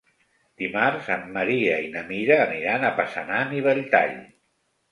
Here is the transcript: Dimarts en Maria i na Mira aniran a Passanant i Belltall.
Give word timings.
Dimarts 0.61 1.09
en 1.15 1.27
Maria 1.35 1.75
i 1.89 1.93
na 1.97 2.03
Mira 2.09 2.39
aniran 2.47 2.89
a 2.89 2.93
Passanant 3.03 3.55
i 3.61 3.65
Belltall. 3.71 4.21